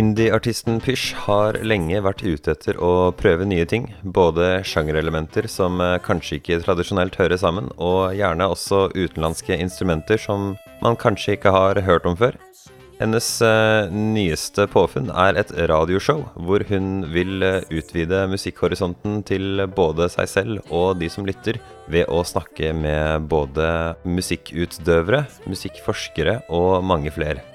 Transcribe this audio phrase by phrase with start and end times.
[0.00, 3.90] Indie-artisten Pysj har lenge vært ute etter å prøve nye ting.
[4.00, 10.54] Både sjangerelementer som eh, kanskje ikke tradisjonelt hører sammen, og gjerne også utenlandske instrumenter som
[10.80, 12.38] man kanskje ikke har hørt om før.
[13.00, 20.08] Hennes eh, nyeste påfunn er et radioshow hvor hun vil eh, utvide musikkhorisonten til både
[20.12, 23.68] seg selv og de som lytter, ved å snakke med både
[24.08, 27.49] musikkutdøvere, musikkforskere og mange flere.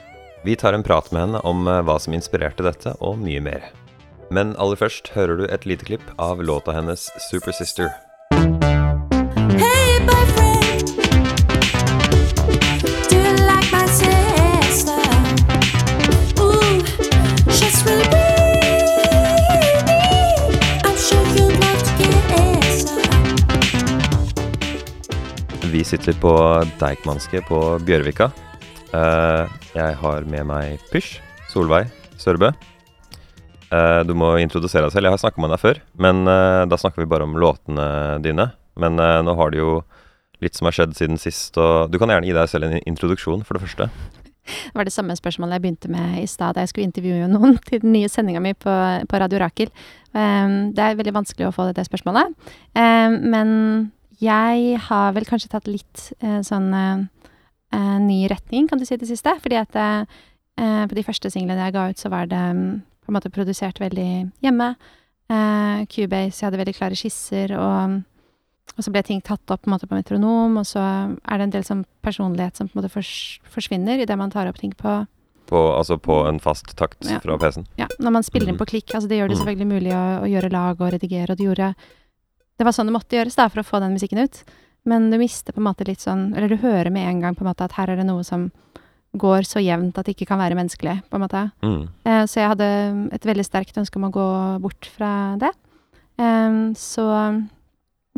[0.45, 3.63] Vi tar en prat med henne om eh, hva som inspirerte dette, og mye mer.
[4.29, 7.89] Men aller først hører du et lite klipp av låta hennes 'Super Sister'.
[25.73, 26.37] Vi sitter på
[26.79, 28.31] Deichmanske på Bjørvika.
[28.95, 31.17] Eh, jeg har med meg Pysj,
[31.51, 31.89] Solveig
[32.21, 32.51] Sørbø.
[33.73, 35.09] Eh, du må introdusere deg selv.
[35.09, 37.87] Jeg har snakka med deg før, men eh, da snakker vi bare om låtene
[38.23, 38.51] dine.
[38.79, 39.79] Men nå har det jo
[40.43, 43.45] litt som har skjedd siden sist, og du kan gjerne gi deg selv en introduksjon,
[43.47, 43.89] for det første.
[44.45, 47.55] Det var det samme spørsmålet jeg begynte med i stad da jeg skulle intervjue noen
[47.65, 48.73] til den nye sendinga mi på,
[49.09, 49.71] på Radio Rakel.
[50.13, 52.35] Um, det er veldig vanskelig å få det, spørsmålet.
[52.77, 53.49] Um, men
[54.21, 57.07] jeg har vel kanskje tatt litt uh, sånn eh,
[57.73, 59.33] eh, ny retning, kan du si, det siste.
[59.41, 63.11] Fordi at eh, på de første singlene jeg ga ut, så var det mm, på
[63.11, 64.75] en måte produsert veldig hjemme.
[65.29, 68.01] Eh, Cubase, jeg hadde veldig klare skisser, og,
[68.77, 70.81] og så ble ting tatt opp på, en måte, på metronom, og så
[71.17, 73.11] er det en del sånn personlighet som på en måte fors
[73.49, 75.03] forsvinner idet man tar opp ting på
[75.45, 77.19] På, altså på en fast takt Ja.
[77.21, 77.67] fra PC-en.
[77.77, 78.95] Ja, når man spiller inn på klikk.
[78.97, 79.41] Altså det gjør det Mm.
[79.45, 81.75] selvfølgelig mulig å, å gjøre lag og redigere, og det gjorde
[82.57, 84.43] Det var sånn det måtte gjøres da, for å få den musikken ut.
[84.85, 87.41] Men du mister på en måte litt sånn Eller du hører med en gang på
[87.41, 88.51] en måte at her er det noe som
[89.15, 91.41] går så jevnt at det ikke kan være menneskelig, på en måte.
[91.63, 91.83] Mm.
[92.03, 92.65] Eh, så jeg hadde
[93.15, 94.25] et veldig sterkt ønske om å gå
[94.59, 95.53] bort fra det.
[96.19, 97.05] Eh, så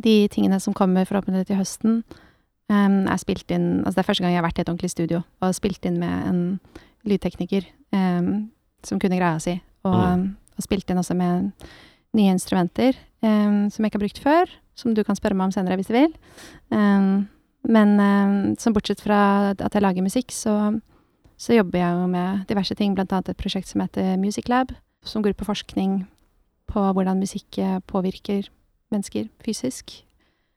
[0.01, 2.03] de tingene som kommer forhåpentligvis til høsten,
[2.69, 4.89] eh, er spilt inn Altså det er første gang jeg har vært i et ordentlig
[4.91, 6.59] studio og spilt inn med en
[7.05, 8.49] lydtekniker em,
[8.83, 10.35] som kunne greia si, og, Mm.
[10.57, 11.53] og spilt inn også med
[12.15, 15.55] nye instrumenter em, som jeg ikke har brukt før, som du kan spørre meg om
[15.55, 16.13] senere hvis du vil.
[16.69, 17.27] Um,
[17.67, 20.79] men som bortsett fra at jeg lager musikk, så
[21.37, 24.71] så jobber jeg jo med diverse ting, blant annet et prosjekt som heter Music Lab,
[25.05, 25.99] som går ut på forskning
[26.71, 28.49] på hvordan musikk eh, påvirker
[28.91, 30.03] mennesker fysisk,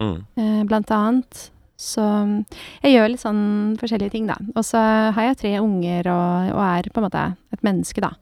[0.01, 0.25] Mm.
[0.41, 1.51] eh, blant annet.
[1.77, 2.01] Så
[2.83, 4.39] jeg gjør litt sånn forskjellige ting, da.
[4.57, 4.81] Og så
[5.13, 8.15] har jeg tre unger og, og er på en måte et menneske, da.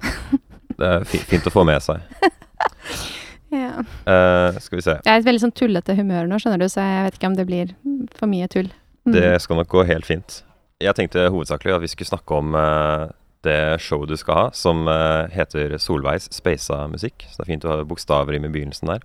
[0.78, 1.98] Det er fint å få med seg.
[3.54, 3.84] Ja.
[4.10, 4.96] Eh, skal vi se.
[4.98, 7.30] Jeg er i et veldig sånn tullete humør nå, skjønner du, så jeg vet ikke
[7.30, 7.74] om det blir
[8.18, 8.70] for mye tull.
[9.04, 9.14] Mm.
[9.16, 10.40] Det skal nok gå helt fint.
[10.82, 13.08] Jeg tenkte hovedsakelig at vi skulle snakke om uh,
[13.46, 17.26] det showet du skal ha, som uh, heter Solveigs Speisa musikk.
[17.28, 19.04] Så det er fint å ha bokstaver i begynnelsen der.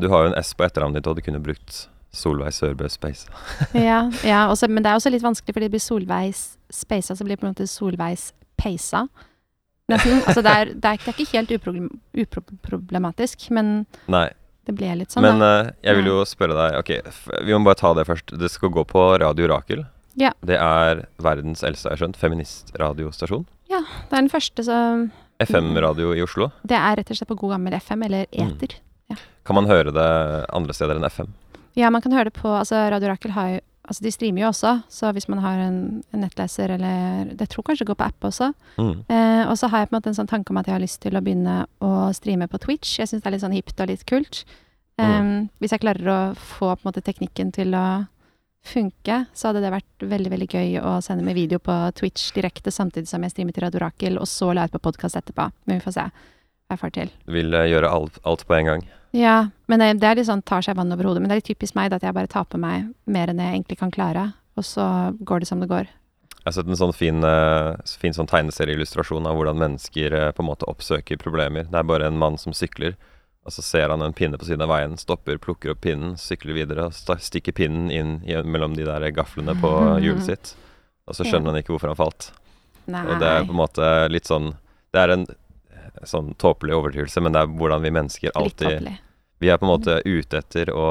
[0.00, 1.82] Du har jo en S på etternavnet ditt, og du kunne brukt
[2.14, 3.28] Solveig Sørbø Speisa.
[3.74, 7.26] Ja, ja også, men det er også litt vanskelig, fordi det blir Solveigs Speisa, så
[7.26, 9.04] blir det på en måte Solveigs Peisa.
[9.92, 10.22] Nesten.
[10.24, 13.72] Altså, det er, det er, det er ikke helt uproblematisk, uproblematisk, men
[14.08, 14.28] Nei,
[14.64, 16.92] det ble litt sånn, men eh, jeg vil jo spørre deg Ok,
[17.44, 18.32] vi må bare ta det først.
[18.40, 19.82] Det skal gå på Radio Rakel.
[20.16, 20.30] Ja.
[20.46, 23.44] Det er verdens eldste, jeg har skjønt, feministradiostasjon.
[23.68, 25.08] Ja, Det er den første, som
[25.42, 26.48] FM-radio i Oslo.
[26.62, 28.52] Det er rett og slett på god gammel FM, eller Mm.
[28.56, 28.76] eter.
[29.44, 31.34] Kan man høre det andre steder enn FM?
[31.76, 34.48] Ja, man kan høre det på Altså, Radio Rakel har jo Altså, de streamer jo
[34.48, 35.78] også, så hvis man har en,
[36.14, 38.48] en nettleser eller Det tror kanskje det går på app også.
[38.80, 38.94] Mm.
[39.12, 40.84] Eh, og så har jeg på en måte en sånn tanke om at jeg har
[40.84, 42.96] lyst til å begynne å streame på Twitch.
[42.98, 44.44] Jeg syns det er litt sånn hipt og litt kult.
[44.96, 48.06] Um, Hvis jeg klarer å få på en måte teknikken til å
[48.64, 52.72] funke, så hadde det vært veldig veldig gøy å sende med video på Twitch direkte
[52.72, 55.50] samtidig som jeg streamer til Radio Rakel, og så la ut på podkast etterpå.
[55.66, 57.12] Men vi får se hva jeg får til.
[57.26, 58.86] Du vil eh, gjøre alt, alt på en gang?
[59.14, 61.22] Ja, men det, er litt sånn tar seg vann over hodet.
[61.22, 63.42] Men det er litt typisk meg da, at jeg bare tar på meg mer enn
[63.42, 64.86] jeg egentlig kan klare, og så
[65.22, 65.86] går det som det går.
[66.34, 70.42] Jeg har sett en sånn fin, eh, fin sånn tegneserieillustrasjon av hvordan mennesker eh, på
[70.42, 71.68] en måte oppsøker problemer.
[71.70, 72.98] Det er bare en mann som sykler,
[73.46, 76.58] og så ser han en pinne på siden av veien, stopper, plukker opp pinnen, sykler
[76.58, 79.72] videre og stikker pinnen inn i, mellom de der gaflene på
[80.04, 80.52] hjulet sitt.
[81.06, 82.32] Og så skjønner han ikke hvorfor han falt.
[82.90, 83.06] Nei.
[83.06, 84.50] Og det er på en måte litt sånn
[84.92, 85.22] Det er en
[86.02, 88.90] sånn tåpelig overtydelse, men det er hvordan vi mennesker alltid.
[89.42, 90.88] Vi er på en måte ute etter å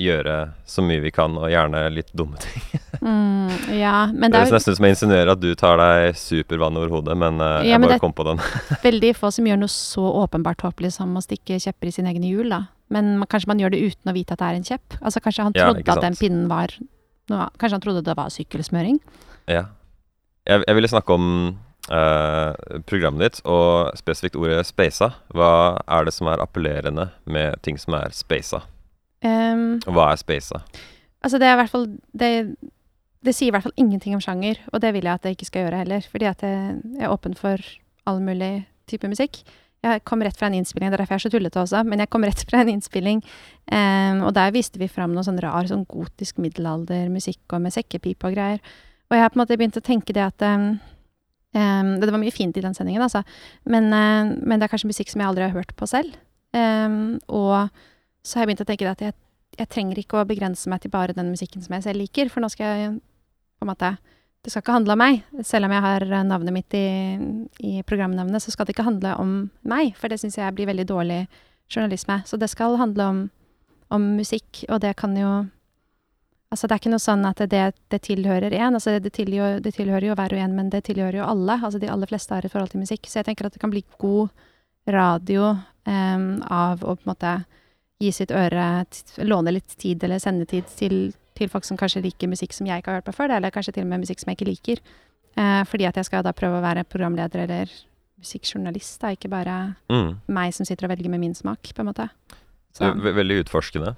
[0.00, 2.80] gjøre så mye vi kan, og gjerne litt dumme ting.
[3.04, 5.78] Mm, ja, men Det det er høres nesten ut som jeg insinuerer at du tar
[5.78, 8.42] deg supervann over hodet, men uh, Ja, jeg men bare kom på den.
[8.88, 12.32] veldig få som gjør noe så åpenbart tåpelig som å stikke kjepper i sine egne
[12.32, 12.64] hjul, da.
[12.94, 14.98] Men man, kanskje man gjør det uten å vite at det er en kjepp.
[15.00, 16.74] Altså Kanskje han trodde ja, at den pinnen var
[17.24, 18.98] Kanskje han trodde det var sykkelsmøring.
[19.48, 19.62] Ja.
[20.44, 21.28] Jeg, jeg ville snakke om
[21.84, 25.10] programmet ditt, og spesifikt ordet spasa.
[25.36, 25.50] Hva
[25.84, 28.62] er det som er appellerende med ting som er spasa?
[29.24, 30.62] Um, hva er spasa?
[31.24, 32.30] altså, det er i hvert fall det,
[33.24, 35.50] det sier i hvert fall ingenting om sjanger, og det vil jeg at det ikke
[35.50, 36.62] skal gjøre heller, fordi at jeg
[36.98, 37.60] jeg er åpen for
[38.04, 39.42] all mulig type musikk.
[39.84, 42.00] Jeg kom rett fra en innspilling, det er derfor jeg er så tullete også, men
[42.00, 43.20] jeg kom rett fra en innspilling,
[43.68, 48.28] um, og der viste vi fram noe sånn rar sånn gotisk middelaldermusikk og med sekkepipe
[48.28, 48.60] og greier.
[49.10, 50.78] Og jeg har på en måte begynt å tenke det at ehm,
[51.58, 53.24] ehm, det, var mye fint i den sendingen, altså,
[53.64, 56.16] men, uh, men det er kanskje musikk som jeg aldri har hørt på selv.
[56.54, 57.70] Um, og
[58.24, 59.16] så har jeg begynt å tenke at jeg,
[59.58, 62.44] jeg trenger ikke å begrense meg til bare den musikken som jeg selv liker, for
[62.44, 62.92] nå skal jeg
[63.58, 63.96] på en måte
[64.44, 65.22] Det skal ikke handle om meg.
[65.40, 66.88] Selv om jeg har navnet mitt i,
[67.64, 69.30] i programnavnet, så skal det ikke handle om
[69.64, 71.22] meg, for det syns jeg blir veldig dårlig
[71.72, 72.18] journalisme.
[72.28, 73.22] Så det skal handle om,
[73.88, 75.30] om musikk, og det kan jo
[76.54, 78.76] Altså, det er ikke noe sånn at det, det tilhører én.
[78.78, 81.56] Altså, det, tilhører, det tilhører jo hver og en, men det tilhører jo alle.
[81.58, 83.08] Altså, de aller fleste har et forhold til musikk.
[83.10, 84.30] Så jeg tenker at det kan bli god
[84.94, 85.56] radio
[85.88, 87.32] um, av å på en måte
[88.02, 88.84] gi sitt øre,
[89.26, 90.98] låne litt tid eller sendetid til,
[91.34, 93.74] til folk som kanskje liker musikk som jeg ikke har hørt på før, eller kanskje
[93.78, 94.84] til og med musikk som jeg ikke liker.
[95.34, 97.74] Uh, fordi at jeg skal da prøve å være programleder eller
[98.22, 99.58] musikkjournalist, da, ikke bare
[99.90, 100.20] Mm.
[100.28, 102.08] meg som sitter og velger med min smak, på en måte.
[102.74, 103.96] Så, veldig utforskende.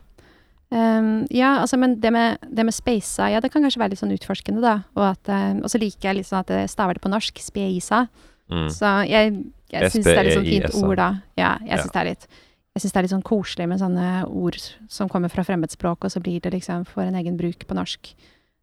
[0.74, 4.02] Ehm, ja, altså, men det med, det med speisa, ja, det kan kanskje være litt
[4.02, 4.80] sånn utforskende, da.
[4.96, 5.30] Og, at,
[5.62, 8.06] og så liker jeg litt sånn at jeg staver det på norsk, speisa.
[8.50, 8.66] Mm.
[8.74, 9.36] Så jeg,
[9.72, 11.10] jeg syns det er litt sånn fint ord, da.
[11.38, 11.86] Ja, jeg Ja.
[11.86, 12.28] det er litt
[12.76, 14.58] jeg det er litt sånn koselig med sånne ord
[14.92, 18.12] som kommer fra fremmedspråk, og så blir det liksom for en egen bruk på norsk.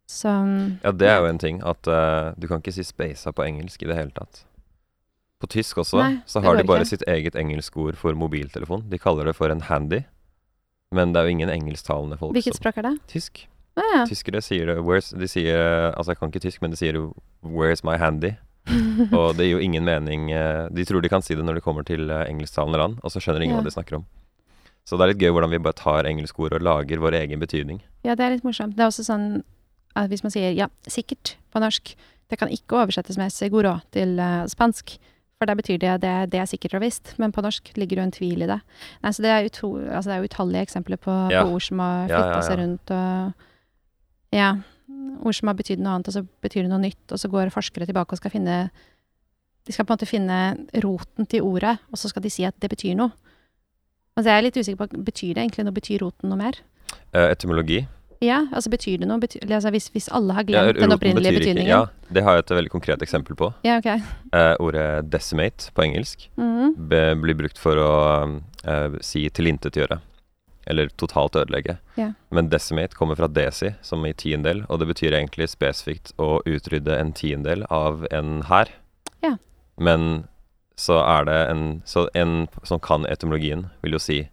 [0.06, 0.30] Så
[0.84, 3.82] Ja, det er jo en ting at uh, du kan ikke si speisa på engelsk
[3.82, 4.44] i det hele tatt.
[5.40, 6.94] På tysk også, Nei, så har de bare ikke.
[6.94, 8.84] sitt eget engelskord for mobiltelefon.
[8.88, 10.04] De kaller det for en handy.
[10.94, 12.94] Men det er jo ingen engelsktalende folk hvilket språk er det?
[13.10, 13.44] Tysk.
[13.74, 14.02] Ah, ja.
[14.06, 15.58] Tyskere sier det where's, De sier
[15.90, 16.94] Altså, jeg kan ikke tysk, men de sier
[17.42, 18.36] 'where's my handy'?
[19.12, 21.64] Og det gir jo ingen mening eh, De tror de kan si det når de
[21.64, 23.60] kommer til eh, engelsktalende land, og så skjønner ingen Ja.
[23.60, 24.06] hva de snakker om.
[24.84, 27.40] Så det er litt gøy hvordan vi bare tar engelske ord og lager vår egen
[27.40, 27.82] betydning.
[28.04, 28.76] Ja, det er litt morsomt.
[28.76, 29.42] Det er også sånn
[29.96, 31.94] at hvis man sier ja, sikkert på norsk,
[32.28, 34.98] det kan ikke oversettes med seguro til uh, spansk.
[35.38, 38.04] For der betyr det det, det er sikkert og visst, men på norsk ligger det
[38.04, 38.60] en tvil i det.
[39.02, 41.42] Nei, så det er, utro, altså det er utallige eksempler på, Ja.
[41.42, 43.34] på ord som har flytta ja, seg rundt og
[44.32, 44.52] Ja.
[45.24, 47.50] Ord som har betydd noe annet, og så betyr det noe nytt, og så går
[47.54, 48.70] forskere tilbake og skal finne
[49.64, 50.38] De skal på en måte finne
[50.84, 53.12] roten til ordet, og så skal de si at det betyr noe.
[54.14, 55.74] Altså jeg er litt usikker på Betyr det egentlig noe?
[55.74, 56.58] Betyr roten noe mer?
[57.14, 57.86] Eh, etymologi.
[58.24, 59.20] Ja, altså betyr det noe?
[59.22, 61.68] Bety altså hvis, hvis alle har Ja, glemt den opprinnelige betyr ikke- betydningen?
[61.68, 63.52] Ja, det har jeg et veldig konkret eksempel på.
[63.64, 63.86] Ja, ok.
[64.32, 66.74] Eh, ordet 'decimate' på engelsk mm.
[67.20, 70.00] blir brukt for å eh, si tilintetgjøre.
[70.66, 71.78] Eller totalt ødelegge.
[71.96, 72.12] Ja.
[72.30, 76.98] Men 'decimate' kommer fra 'desi', som i tiendel, og det betyr egentlig spesifikt å utrydde
[76.98, 78.68] en tiendel av en hær.
[79.22, 79.36] Ja.
[79.78, 80.28] Men
[80.76, 84.28] så er det en Så en som kan etymologien, vil jo si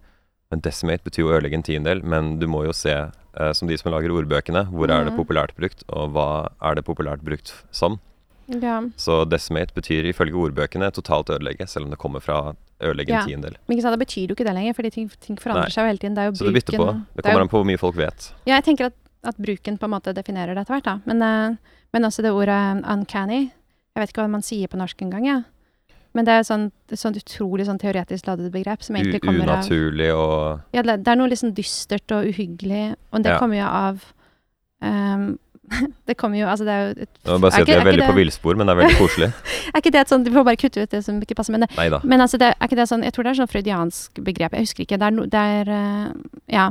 [0.52, 3.68] Men 'decimate' betyr jo å ødelegge en tiendedel, men du må jo se, eh, som
[3.68, 5.18] de som lager ordbøkene, hvor er det Mhm.
[5.20, 8.00] populært brukt, og hva er det populært brukt som?
[8.48, 8.82] Ja.
[8.98, 13.26] Så decimate betyr ifølge ordbøkene totalt ødelegge, selv om det kommer fra ødelegge en Ja.
[13.26, 13.56] tiendedel.
[13.68, 15.70] Men ikke sant, det betyr jo ikke det lenger, fordi ting, ting forandrer Nei.
[15.70, 16.16] seg jo hele tiden.
[16.16, 16.86] Det er jo Så det bytter på.
[16.86, 18.34] bruken- Det er jo- kommer an på hvor mye folk vet.
[18.46, 18.94] Ja, jeg tenker at,
[19.24, 21.00] at bruken på en måte definerer det etter hvert, da.
[21.06, 21.56] Men, eh,
[21.94, 23.52] men også det ordet uncanny.
[23.96, 25.44] Jeg vet ikke hva man sier på norsk engang, jeg.
[26.14, 29.62] Men det er et sånt, sånt utrolig sånn teoretisk ladet begrep som egentlig kommer av
[29.62, 33.38] unaturlig og Ja, det, det er noe liksom dystert og uhyggelig, og det Ja.
[33.40, 34.04] kommer jo av
[34.84, 35.38] um,
[36.08, 37.80] Det kommer jo Altså, det er jo et, Jeg må bare si at vi er
[37.80, 39.30] er veldig veldig på det- villspor, men det er veldig koselig.
[39.74, 41.62] Er ikke det et sånt Du får bare kutte ut det som ikke passer, men
[41.64, 42.02] det, Neida.
[42.04, 44.52] Men altså, det, er ikke det sånn Jeg tror det er sånn freudiansk begrep.
[44.58, 44.98] Jeg husker ikke.
[45.00, 46.12] Det er, no, det er eh,
[46.52, 46.66] Ja.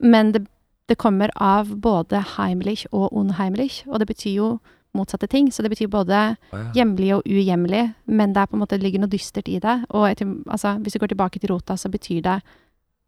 [0.00, 0.46] Men det,
[0.88, 4.48] det kommer av både heimlich og unheimlich, og det betyr jo
[4.94, 5.50] motsatte ting.
[5.52, 6.36] Så det betyr både
[6.76, 9.76] hjemlig og uhjemlig, men det er på en måte det ligger noe dystert i det.
[9.90, 12.38] Og etter, altså, hvis du går tilbake til rota, så betyr det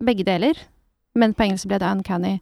[0.05, 0.61] begge deler.
[1.17, 2.37] Men på engelsk ble det uncanny.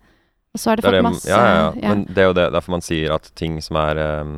[0.54, 1.94] Og så har det Det fått det, masse ja, ja, ja.
[1.94, 4.36] Men det er jo det, derfor man sier at ting som er um,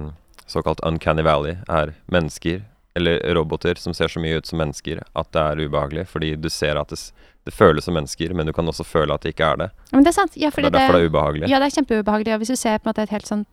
[0.49, 2.65] såkalt uncanny valley, er mennesker
[2.97, 6.07] eller roboter som ser så mye ut som mennesker at det er ubehagelig.
[6.09, 6.97] Fordi du ser at det,
[7.45, 9.71] det føles som mennesker, men du kan også føle at det ikke er det.
[9.93, 10.37] Men det er sant.
[10.41, 11.51] Ja, det er derfor det er ubehagelig.
[11.53, 12.33] Ja, det er kjempeubehagelig.
[12.33, 13.45] Og hvis du ser på en måte et helt sånn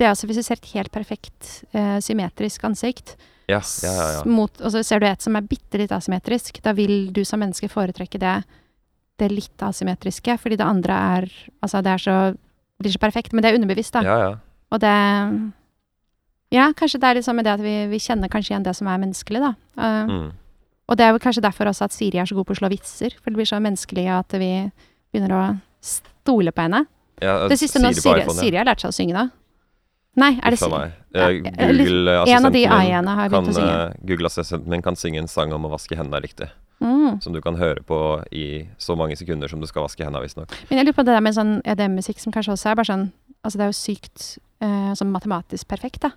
[0.00, 3.18] Det er altså hvis du ser et helt perfekt uh, symmetrisk ansikt,
[3.50, 4.20] Ja, ja, ja.
[4.30, 7.42] Mot, og så ser du et som er bitte litt asymmetrisk, da vil du som
[7.42, 8.36] menneske foretrekke det,
[9.18, 11.26] det litt asymmetriske, fordi det andre er
[11.60, 12.16] Altså, det er så
[12.80, 13.34] blir så perfekt.
[13.34, 14.04] Men det er underbevisst, da.
[14.06, 14.36] ja, ja.
[14.70, 14.94] Og det
[16.50, 18.74] Ja, kanskje det er litt sånn med det at vi, vi kjenner kanskje igjen det
[18.74, 19.52] som er menneskelig, da.
[19.78, 20.30] Uh, Mm.
[20.90, 22.68] Og det er vel kanskje derfor også at Siri er så god på å slå
[22.72, 24.48] vitser, for det blir så menneskelig at vi
[25.12, 25.42] begynner å
[25.78, 26.80] stole på henne.
[27.22, 28.24] ja Det siste nå, Siri.
[28.34, 29.28] Siri har lært seg å synge nå.
[30.20, 30.60] Nei, er det.
[30.60, 35.52] Ja, Eh, eller Google-assistenten En av de min eh, Google-assistenten min kan synge en sang
[35.56, 36.46] om å vaske hendene riktig.
[36.80, 37.18] Mm.
[37.20, 37.96] Som du kan høre på
[38.32, 38.44] i
[38.78, 40.52] så mange sekunder som du skal vaske hendene, visstnok.
[40.70, 43.08] Men jeg lurer på det der med sånn EDM-musikk som kanskje også er bare sånn
[43.42, 44.24] Altså det er jo sykt
[44.62, 46.10] uh, sånn matematisk perfekt, da.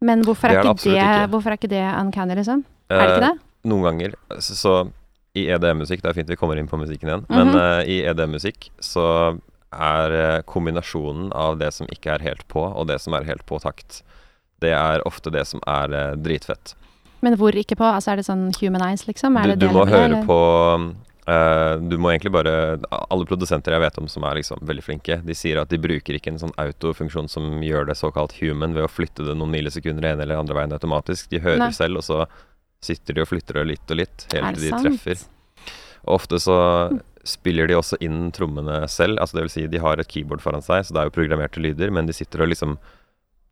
[0.00, 1.26] Men hvorfor Det er, er det ikke det, ikke.
[1.34, 2.62] hvorfor er ikke det uncanny, liksom?
[2.88, 3.68] Er det ikke Eh, det?
[3.68, 4.14] Noen ganger.
[4.40, 4.72] Så, så
[5.36, 7.56] i EDM-musikk, det er fint vi kommer inn på musikken igjen, men Mhm.
[7.60, 9.04] eh, i EDM-musikk så
[9.76, 13.44] er eh, kombinasjonen av det som ikke er helt på, og det som er helt
[13.48, 14.02] på takt,
[14.64, 16.74] det er ofte det som er eh, dritfett.
[17.24, 17.84] Men hvor ikke på?
[17.88, 19.36] Altså er det sånn human eyes, liksom?
[19.40, 20.26] Er Du, det du må høre eller?
[20.28, 20.36] på
[21.26, 22.52] uh, Du må egentlig bare
[22.92, 26.18] Alle produsenter jeg vet om som er liksom veldig flinke, de sier at de bruker
[26.18, 30.12] ikke en sånn autofunksjon som gjør det såkalt human ved å flytte det noen millisekunder
[30.12, 31.30] ene eller andre veien automatisk.
[31.32, 31.72] De hører Nei.
[31.74, 32.26] selv, og så
[32.84, 34.86] sitter de og flytter det litt og litt, helt til de sant?
[34.86, 35.24] treffer.
[36.04, 36.58] Og ofte så
[37.26, 39.20] spiller de også inn trommene selv.
[39.22, 41.62] Altså det vil si, de har et keyboard foran seg, så det er jo programmerte
[41.62, 42.76] lyder, men de sitter og liksom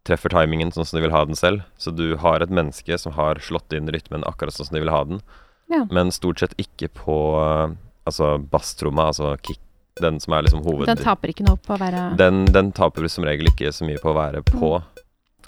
[0.04, 1.64] treffer timingen sånn som de vil ha den selv.
[1.80, 4.94] Så du har et menneske som har slått inn rytmen akkurat sånn som de vil
[4.94, 5.24] ha den,
[5.72, 5.86] Ja.
[5.90, 7.72] men stort sett ikke på uh,
[8.04, 9.60] altså basstromma, altså kick,
[10.00, 10.86] den som er liksom hoved...
[10.90, 14.00] Den taper ikke noe på å være Den, den taper som regel ikke så mye
[14.02, 14.70] på å være på.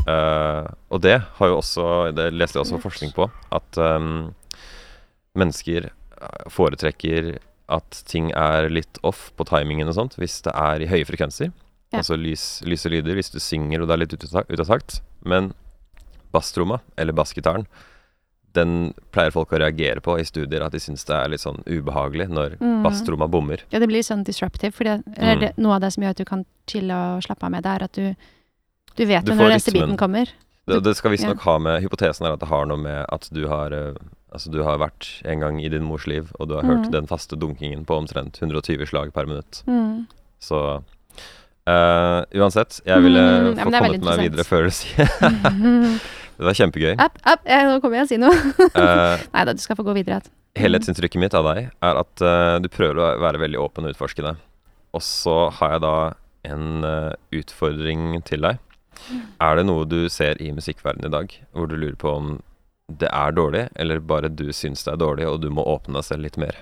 [0.06, 4.28] Eh, og det har jo også Det leste jeg også forskning på, at um,
[5.35, 7.33] mennesker eh, foretrekker
[7.68, 11.52] at ting er litt off på timingen og sånt, hvis det er i høye frekvenser.
[11.92, 11.99] Ja.
[12.00, 15.00] Altså lys, lyse lyder, hvis du synger og det er litt ute av tak- takt.
[15.25, 15.52] Men
[16.32, 17.66] basstromma, eller bassgitaren,
[18.56, 21.62] den pleier folk å reagere på i studier, at de syns det er litt sånn
[21.68, 22.82] ubehagelig når Mm.
[22.85, 23.58] basstromma bommer.
[23.70, 25.40] Ja, det blir sånn disruptive, for det, Mm.
[25.40, 27.70] det, noe av det som gjør at du kan chille og slappe av med det,
[27.70, 28.16] er at du,
[28.96, 30.26] du vet Du når neste biten kommer.
[30.66, 31.52] Det, det skal visstnok Ja.
[31.52, 33.94] ha med Hypotesen er at det har noe med at du har eh,
[34.35, 36.92] Altså du har vært en gang i din mors liv, og du har hørt mm.
[36.95, 39.62] den faste dunkingen på omtrent 120 slag per minutt.
[39.71, 40.06] Mm.
[40.42, 45.09] Så uh, uansett, jeg ville Mm, få ja, kommet meg videre før du sier
[46.37, 46.97] Det var kjempegøy.
[47.00, 48.66] App, app, jeg, nå kommer jeg og sier noe.
[48.76, 50.21] uh, Nei da, du skal få gå videre.
[50.56, 54.35] Helhetsinntrykket mitt av deg er at uh, du prøver å være veldig åpen og utforskende.
[54.97, 55.97] Og så har jeg da
[56.47, 58.61] en eh, utfordring til deg.
[59.42, 62.28] Er det noe du ser i musikkverdenen i dag hvor du lurer på om
[62.88, 66.07] det er dårlig, eller bare du syns det er dårlig, og du må åpne deg
[66.07, 66.59] selv litt mer?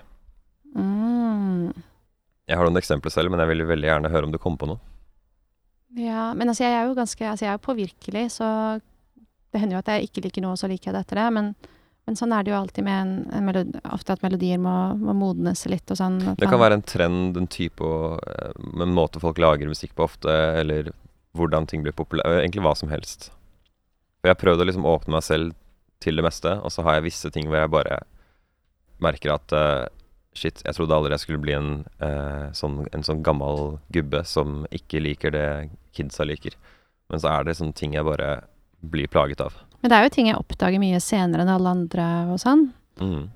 [0.74, 1.72] Mm.
[2.48, 4.68] Jeg har noen eksempler selv, men jeg vil veldig gjerne høre om du kommer på
[4.72, 4.80] noe.
[6.00, 8.48] Ja, men altså jeg er jo ganske Altså jeg er jo påvirkelig, så
[9.54, 11.26] det hender jo at jeg ikke liker noe, og så liker jeg det etter det.
[11.36, 11.52] Men,
[12.08, 15.14] men sånn er det jo alltid med en, en melodi, ofte at melodier må, må
[15.14, 16.18] modnes litt og sånn.
[16.24, 18.50] Det kan man- være en trend, en type og eh,
[18.82, 20.90] en måte folk lager musikk på ofte, eller
[21.38, 22.40] hvordan ting blir populære.
[22.42, 23.30] Egentlig hva som helst.
[24.24, 25.54] Og jeg har prøvd å liksom åpne meg selv
[26.02, 28.00] til det meste, og så har jeg visse ting hvor jeg bare
[29.02, 29.84] merker at uh,
[30.34, 31.68] Shit, jeg trodde aldri jeg skulle bli en,
[32.02, 35.46] uh, sånn, en sånn gammel gubbe som ikke liker det
[35.94, 36.56] kidsa liker.
[37.06, 38.40] Men så er det sånne ting jeg bare
[38.82, 39.54] blir plaget av.
[39.78, 42.66] Men det er jo ting jeg oppdager mye senere enn alle andre og sånn.
[42.98, 43.28] Mm.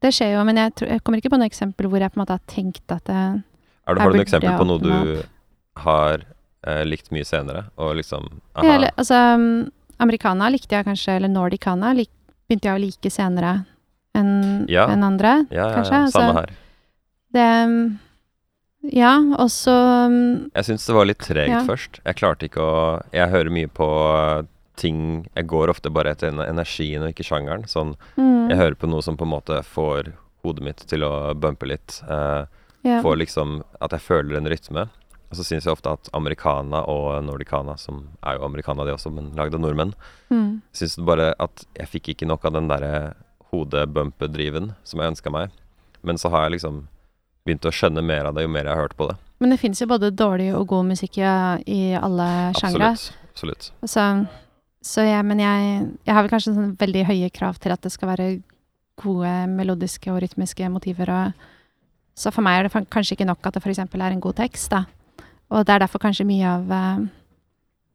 [0.00, 2.18] Det skjer jo, men jeg, tror, jeg kommer ikke på noe eksempel hvor jeg på
[2.18, 4.82] en måte har tenkt at det Er du, Jeg har du noe eksempel på noe
[4.82, 4.94] du
[5.84, 6.24] har
[6.66, 9.68] eh, likt mye senere, og liksom aha, eller, Altså, um,
[10.00, 12.10] americana likte jeg kanskje, eller nordicana lik,
[12.48, 13.52] begynte jeg å like senere
[14.16, 14.88] enn Ja.
[14.90, 15.46] en andre.
[15.50, 16.50] ja, ja, kanskje, ja, samme altså- her.
[17.32, 17.98] Det
[18.82, 22.00] Ja, og så um, Jeg syns det var litt tregt først.
[22.04, 24.46] Jeg klarte ikke å Jeg hører mye på
[24.80, 27.66] ting Jeg går ofte bare etter energien og ikke sjangeren.
[27.68, 31.34] Sånn mm, Jeg hører på noe som på en måte får hodet mitt til å
[31.36, 32.00] bumpe litt.
[32.08, 32.46] eh.
[33.04, 34.88] Får liksom At jeg føler en rytme.
[35.30, 39.12] Og så syns jeg ofte at americana og nordicana, som er jo americana de også,
[39.14, 39.92] men lagd av nordmenn,
[40.30, 40.60] Mm.
[40.74, 43.14] syns bare at jeg fikk ikke nok av den derre
[43.52, 45.50] hodebumpe-driven som jeg ønska meg.
[46.02, 46.84] Men så har jeg liksom
[47.46, 49.16] begynt å skjønne mer av det jo mer jeg har hørt på det.
[49.40, 51.24] Men det finnes jo både dårlig og god musikk i,
[51.66, 52.26] i alle
[52.58, 52.90] sjangre.
[52.92, 53.16] Absolutt.
[53.30, 53.70] Absolutt.
[53.88, 54.04] Så,
[54.84, 57.92] så jeg, men jeg, jeg har vel kanskje sånn veldig høye krav til at det
[57.94, 58.28] skal være
[59.00, 61.08] gode melodiske og rytmiske motiver.
[61.08, 61.46] Og,
[62.20, 63.80] så for meg er det kanskje ikke nok at det f.eks.
[63.80, 64.70] er en god tekst.
[64.74, 64.84] Da.
[65.50, 67.06] Og det er derfor kanskje mye av eh,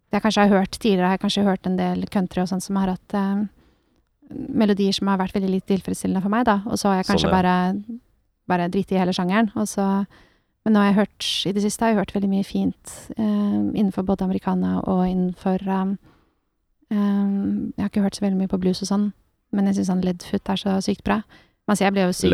[0.09, 2.63] Det jeg kanskje har hørt tidligere, jeg har kanskje hørt en del country og sånn
[2.63, 3.45] som har hatt eh,
[4.31, 6.59] melodier som har vært veldig litt tilfredsstillende for meg, da.
[6.69, 7.41] Og så har jeg kanskje Sånn, ja.
[7.41, 7.99] bare,
[8.49, 9.51] bare driti i hele sjangeren.
[9.59, 9.85] Og så,
[10.65, 13.25] men nå har jeg hørt, i det siste har jeg hørt veldig mye fint eh,
[13.25, 15.97] innenfor både americana og innenfor um,
[16.91, 19.09] um, Jeg har ikke hørt så veldig mye på blues og sånn,
[19.55, 21.21] men jeg syns sånn Leadfoot er så sykt bra.
[21.65, 22.33] Altså, jeg ble jo syk,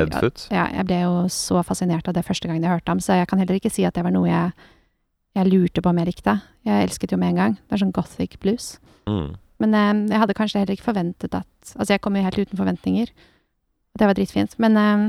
[0.52, 3.30] ja, jeg ble jo så fascinert av det første gangen jeg hørte ham, så jeg
[3.32, 4.52] kan heller ikke si at det var noe jeg,
[5.38, 6.36] jeg lurte på om jeg likte.
[6.68, 7.58] Jeg elsket jo med en gang.
[7.66, 8.76] Det er sånn gothic blues.
[9.10, 9.34] Mm.
[9.64, 11.48] Men eh, jeg hadde kanskje heller ikke forventet at
[11.78, 13.12] Altså, jeg kom jo helt uten forventninger.
[14.00, 14.58] Det var dritfint.
[14.60, 15.04] Men eh,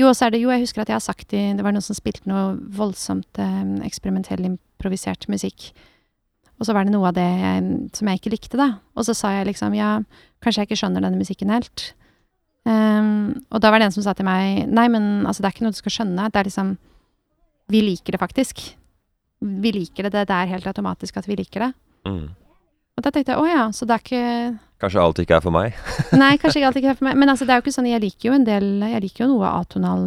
[0.00, 1.84] jo, så er det jo Jeg husker at jeg har sagt i Det var noen
[1.84, 5.70] som spilte noe voldsomt eh, eksperimentell improvisert musikk.
[6.56, 7.64] Og så var det noe av det jeg,
[7.98, 8.78] som jeg ikke likte, da.
[8.96, 9.98] Og så sa jeg liksom ja,
[10.40, 11.90] kanskje jeg ikke skjønner denne musikken helt.
[12.66, 15.54] Ehm, og da var det en som sa til meg nei, men altså, det er
[15.54, 16.30] ikke noe du skal skjønne.
[16.32, 16.76] Det er liksom
[17.68, 18.62] Vi liker det faktisk.
[19.40, 20.12] Vi liker det.
[20.14, 21.72] Det, det er helt automatisk at vi liker det.
[22.08, 22.26] Mm.
[22.96, 24.24] Og da tenkte jeg å ja, så det er ikke
[24.80, 25.76] Kanskje alt ikke er for meg.
[26.22, 27.18] Nei, kanskje ikke alt ikke er for meg.
[27.20, 29.30] Men altså, det er jo ikke sånn Jeg liker jo en del Jeg liker jo
[29.34, 30.04] noe atonal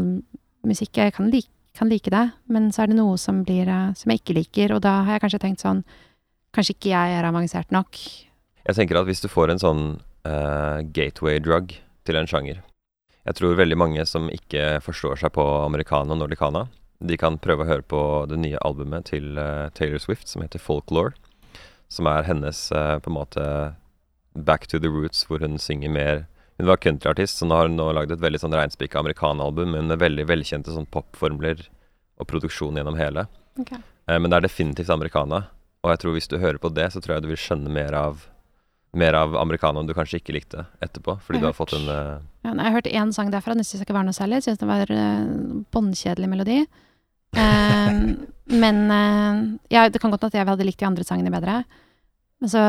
[0.68, 0.98] musikk.
[0.98, 4.14] Jeg kan like, kan like det, men så er det noe som blir eh, Som
[4.14, 5.84] jeg ikke liker, og da har jeg kanskje tenkt sånn
[6.56, 8.00] Kanskje ikke jeg er avansert nok.
[8.66, 9.84] Jeg tenker at hvis du får en sånn
[10.26, 11.76] uh, gateway drug
[12.10, 12.64] til en sjanger
[13.28, 16.66] Jeg tror veldig mange som ikke forstår seg på americana og nordicana,
[17.00, 20.60] de kan prøve å høre på det nye albumet til eh, Taylor Swift som heter
[20.60, 21.16] Folklore.
[21.90, 23.46] Som er hennes eh, på en måte
[24.36, 26.26] back to the roots, hvor hun synger mer
[26.60, 29.88] Hun var countryartist, så nå har hun nå lagd et veldig sånn reinspikka amerikanalbum, men
[29.88, 31.62] med veldig velkjente sånn popformler
[32.20, 33.24] og produksjon gjennom hele.
[33.56, 33.80] Okay.
[34.12, 35.46] Eh, men det er definitivt americana.
[35.88, 37.96] Og jeg tror hvis du hører på det, så tror jeg du vil skjønne mer
[37.96, 38.28] av
[38.98, 41.60] Mer av americanaen du kanskje ikke likte etterpå, fordi Jeg du har hørt.
[41.60, 42.22] fått en uh...
[42.42, 44.40] Ja, jeg hørt én sang derfra, den syns jeg ikke var noe særlig.
[44.42, 46.56] Syns det var uh, båndkjedelig melodi.
[47.38, 51.34] Ehm, men eh, ja, det kan godt hende at jeg hadde likt de andre sangene
[51.34, 51.64] bedre.
[52.40, 52.60] Men så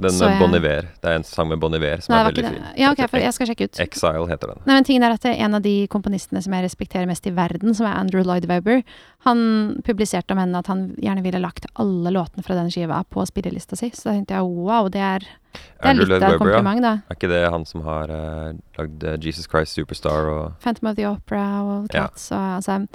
[0.00, 0.82] Den så jeg- Bon Iver.
[1.02, 2.64] Det er en sang med Bon Iver som Nei, er veldig fin.
[2.78, 3.78] Ja, ok, for jeg skal sjekke ut.
[3.78, 4.62] Exile heter den.
[4.64, 7.26] Nei, men tingen er at det er En av de komponistene som jeg respekterer mest
[7.26, 8.82] i verden, som er Andrew Lloyd Webber,
[9.26, 13.26] han publiserte om henne at han gjerne ville lagt alle låtene fra den skiva på
[13.26, 13.90] spillelista si.
[13.90, 16.56] Så da tenkte jeg wow, det er, det er litt Lloyd av et Webber, ja.
[16.56, 16.94] kompliment, da.
[17.10, 20.96] Er ikke det han som har uh, lagd eh, Jesus Christ Superstar og Phantom of
[20.96, 22.08] the Opera og Ja.
[22.08, 22.88] Og altså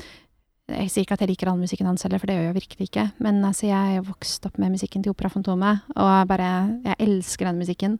[0.74, 2.88] Jeg sier ikke at jeg liker all musikken hans heller, for det gjør jeg virkelig
[2.89, 3.06] ikke.
[3.24, 6.50] Men altså, jeg vokste opp med musikken til Opera Fantomet, og bare
[6.86, 8.00] Jeg elsker den musikken.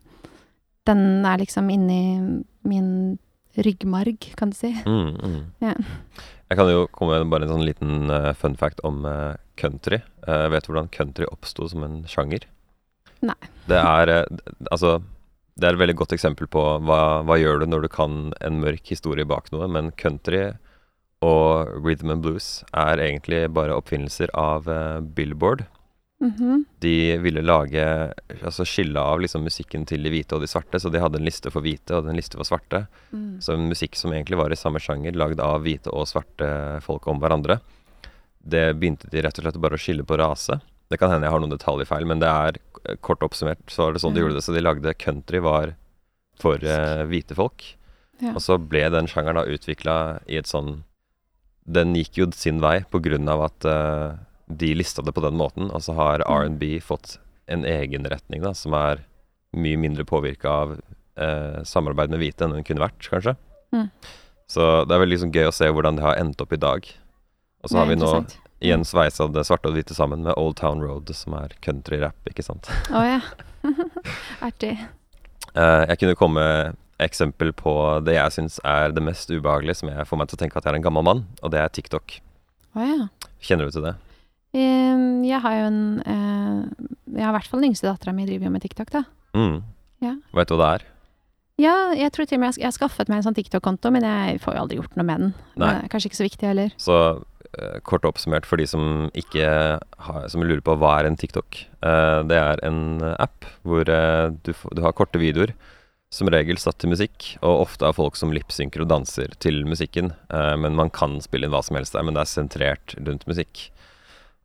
[0.88, 2.90] Den er liksom inni min
[3.56, 4.74] ryggmarg, kan du si.
[4.86, 5.42] mm, mm.
[5.62, 5.76] Ja.
[6.50, 10.02] Jeg kan jo komme med bare en sånn liten uh, fun fact om uh, country.
[10.28, 12.46] Uh, vet du hvordan country oppsto som en sjanger?
[13.24, 13.40] Nei.
[13.70, 14.26] Det er
[14.70, 15.00] Altså
[15.54, 18.56] det er et veldig godt eksempel på hva, hva gjør du når du kan en
[18.62, 20.48] mørk historie bak noe, men country
[21.24, 25.66] og rhythm and blues er egentlig bare oppfinnelser av uh, Billboard.
[26.24, 26.66] Mhm.
[26.80, 27.84] De ville lage
[28.44, 31.28] Altså skille av liksom musikken til de hvite og de svarte, så de hadde en
[31.28, 32.86] liste for hvite og en liste for svarte.
[33.12, 33.42] Mm.
[33.44, 36.48] Så musikk som egentlig var i samme sjanger, lagd av hvite og svarte
[36.86, 37.60] folk om hverandre.
[38.40, 40.60] Det begynte de rett og slett bare å skille på rase.
[40.92, 43.96] Det kan hende jeg har noen detaljfeil, men det er eh, kort oppsummert så er
[43.96, 44.46] det sånn de gjorde det.
[44.46, 45.76] Så de lagde country var
[46.42, 47.66] for uh, hvite folk.
[48.22, 48.34] Ja.
[48.36, 49.96] Og så ble den sjangeren da utvikla
[50.30, 50.84] i et sånn
[51.66, 52.82] Den gikk jo sin vei
[53.32, 54.16] av at uh,
[54.48, 56.58] de lista det på den måten, og så har Mm.
[56.58, 59.06] R&B fått en egen retning da, som er
[59.54, 60.76] mye mindre påvirka av
[61.20, 63.36] uh, samarbeid med hvite enn den kunne vært, kanskje.
[63.74, 63.90] Mm.
[64.48, 66.88] Så det er veldig liksom gøy å se hvordan det har endt opp i dag.
[67.64, 68.36] Og så har vi nå interessant.
[68.60, 72.44] igjen sveisa det svarte og hvite sammen med Old Town Road, som er country-rap, ikke
[72.44, 72.68] sant.
[72.92, 73.22] Å ja.
[74.48, 74.76] Artig.
[75.54, 76.46] Uh, jeg kunne komme
[77.02, 77.74] eksempel på
[78.06, 80.68] det jeg syns er det mest ubehagelige, som jeg får meg til å tenke at
[80.68, 82.20] jeg er en gammel mann, og det er TikTok.
[82.74, 83.08] Oh, ja.
[83.44, 83.96] Kjenner du til det?
[84.54, 88.46] Jeg har jo en eh, Jeg har i hvert fall den yngste dattera mi driver
[88.46, 89.04] jo med TikTok, da.
[89.34, 89.64] Mm.
[90.04, 90.18] Ja.
[90.38, 90.90] Vet du hva det er?
[91.62, 94.40] Ja, jeg tror til og med jeg, har skaffet meg en sånn TikTok-konto, men jeg
[94.42, 95.36] får jo aldri gjort noe med den.
[95.62, 95.76] Nei.
[95.92, 96.74] Kanskje ikke så viktig heller.
[96.82, 96.98] Så
[97.54, 101.62] eh, kort oppsummert for de som ikke har, som lurer på hva er en TikTok.
[101.86, 102.82] Eh, det er en
[103.14, 105.54] app hvor du, du har korte videoer,
[106.14, 110.12] som regel satt til musikk, og ofte av folk som lipsynker og danser til musikken.
[110.30, 113.26] Eh, men man kan spille inn hva som helst der, men det er sentrert rundt
[113.30, 113.68] musikk.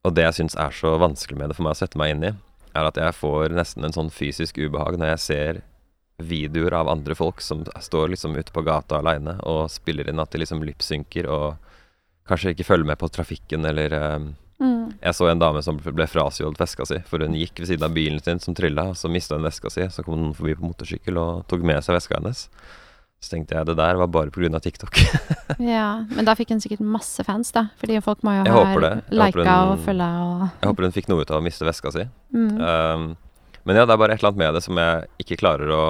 [0.07, 2.29] Og det jeg syns er så vanskelig med det for meg å sette meg inn
[2.31, 2.35] i,
[2.79, 5.61] er at jeg får nesten en sånn fysisk ubehag når jeg ser
[6.19, 10.33] videoer av andre folk som står liksom ute på gata aleine og spiller inn at
[10.33, 11.69] de liksom lipsynker og
[12.29, 14.19] kanskje ikke følger med på trafikken eller eh,
[14.59, 14.91] Mm.
[14.99, 17.95] Jeg så en dame som ble frastjålet veska si, for hun gikk ved siden av
[17.95, 19.87] bilen sin som trilla, så mista hun veska si.
[19.95, 22.49] Så kom noen forbi på motorsykkel og tok med seg veska hennes.
[23.19, 24.61] Så tenkte jeg det der var bare pga.
[24.63, 24.99] TikTok.
[25.59, 27.69] Ja, men da fikk hun sikkert masse fans, da.
[27.81, 31.25] Fordi folk må jo Jeg ha lika og følge og Jeg håper hun fikk noe
[31.25, 32.05] ut av å miste veska si.
[32.35, 32.53] mm.
[32.59, 33.09] Um,
[33.67, 35.83] men ja, det er bare et eller annet med det som jeg ikke klarer å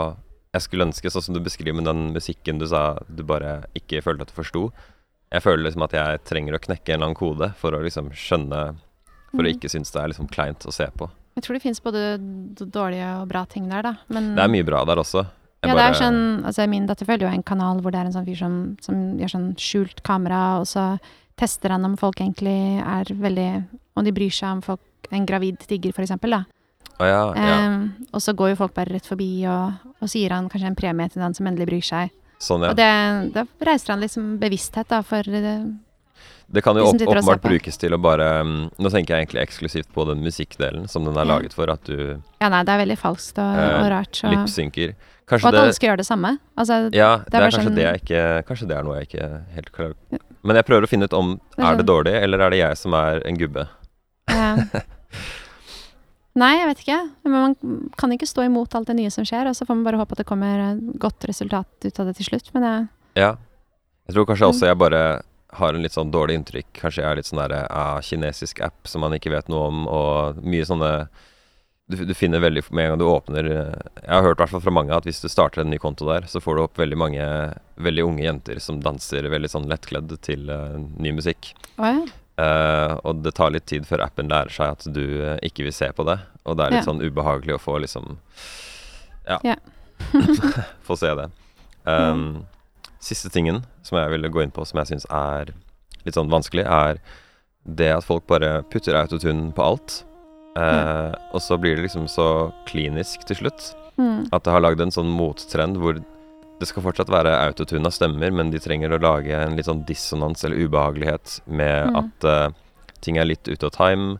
[0.57, 4.01] Jeg skulle ønske, sånn som du beskriver med den musikken du sa du bare ikke
[4.03, 4.63] følte at du forsto.
[5.33, 8.11] Jeg føler liksom at jeg trenger å knekke en eller annen kode for å liksom
[8.17, 8.77] skjønne
[9.29, 9.57] For å Mhm.
[9.59, 11.11] ikke synes det er liksom kleint å se på.
[11.37, 12.17] Jeg tror det fins både
[12.57, 13.93] dårlige og bra ting der, da.
[14.09, 15.27] Men Det er mye bra der også.
[15.63, 18.07] Jeg ja, det er sånn Altså, min datter følger jo en kanal hvor det er
[18.07, 20.99] en sånn fyr som, som gjør sånn skjult kamera, og så
[21.37, 24.81] tester han om folk egentlig er veldig Om de bryr seg om folk
[25.13, 26.45] En gravid tigger, for eksempel, da.
[26.99, 27.67] Å ja, ja.
[27.69, 30.67] Um, og så går jo folk bare rett forbi, og, og så gir han kanskje
[30.67, 32.11] en premie til den som endelig bryr seg.
[32.39, 32.71] Sånn, ja.
[32.71, 35.65] Og det, da reiser han liksom bevissthet, da, for eh,
[36.49, 39.43] Det kan jo og ser åpenbart brukes til å bare mm, Nå tenker jeg egentlig
[39.43, 41.33] eksklusivt på den musikkdelen som den er Ja.
[41.35, 44.15] laget for, at du Ja, nei, det er veldig falskt og, Eh, og rart.
[44.15, 44.31] Så.
[44.31, 44.95] lipsynker.
[45.29, 46.39] Og at alle skal gjøre det samme.
[46.57, 49.43] Altså, Ja, det er, bare kanskje sånn- det ikke Kanskje det er noe jeg ikke
[49.55, 49.95] helt klarer
[50.43, 52.51] Men jeg prøver å finne ut om Det er Er det sånn- dårlig, eller er
[52.51, 53.69] det jeg som er en gubbe?
[54.31, 54.57] eh,
[56.39, 56.99] Nei, jeg vet ikke.
[57.27, 57.57] Men man
[57.99, 60.15] kan ikke stå imot alt det nye som skjer, og så får man bare håpe
[60.15, 62.53] at det kommer et godt resultat ut av det til slutt.
[62.55, 63.37] Men jeg, Ja.
[64.09, 64.53] Jeg tror kanskje Mm.
[64.55, 65.23] også jeg bare
[65.53, 66.69] har en litt sånn dårlig inntrykk.
[66.75, 69.87] Kanskje jeg er litt sånn derre ah, kinesisk app som man ikke vet noe om,
[69.89, 71.09] og mye sånne
[71.89, 74.51] du, du finner veldig Med en gang du åpner eh, Jeg har hørt i hvert
[74.51, 76.77] fall fra mange at hvis du starter en ny konto der, så får du opp
[76.77, 77.25] veldig mange
[77.81, 81.55] veldig unge jenter som danser veldig sånn lettkledd til uh, ny musikk.
[81.79, 82.05] Oh, ja.
[82.39, 85.75] Eh, og det tar litt tid før appen lærer seg at du uh, ikke vil
[85.75, 86.19] se på det.
[86.47, 86.91] Og det er litt Ja.
[86.93, 88.17] sånn ubehagelig å få liksom
[89.27, 89.39] Ja.
[89.45, 89.57] Ja.
[90.87, 91.29] få se det.
[91.85, 92.45] Um,
[93.01, 95.53] Siste tingen som jeg ville gå inn på, som jeg syns er
[96.05, 96.99] litt sånn vanskelig, er
[97.65, 100.01] det at folk bare putter autotune på alt.
[100.59, 104.29] Eh, og så blir det liksom så klinisk til slutt Mm.
[104.33, 105.97] at det har lagd en sånn mottrend hvor
[106.59, 109.85] det skal fortsatt være autotune av stemmer, men de trenger å lage en litt sånn
[109.87, 111.97] dissonans eller ubehagelighet med Mm.
[112.01, 112.49] at uh,
[113.01, 114.19] ting er litt ute av time,